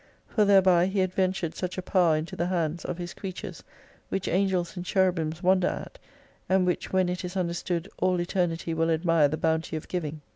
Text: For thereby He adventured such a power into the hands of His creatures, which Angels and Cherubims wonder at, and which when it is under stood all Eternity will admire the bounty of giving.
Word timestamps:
For 0.27 0.45
thereby 0.45 0.87
He 0.87 1.01
adventured 1.03 1.53
such 1.53 1.77
a 1.77 1.83
power 1.83 2.17
into 2.17 2.35
the 2.35 2.47
hands 2.47 2.83
of 2.85 2.97
His 2.97 3.13
creatures, 3.13 3.63
which 4.09 4.27
Angels 4.27 4.75
and 4.75 4.83
Cherubims 4.83 5.43
wonder 5.43 5.67
at, 5.67 5.99
and 6.49 6.65
which 6.65 6.91
when 6.91 7.07
it 7.07 7.23
is 7.23 7.37
under 7.37 7.53
stood 7.53 7.87
all 7.99 8.19
Eternity 8.19 8.73
will 8.73 8.89
admire 8.89 9.27
the 9.27 9.37
bounty 9.37 9.75
of 9.75 9.87
giving. 9.87 10.21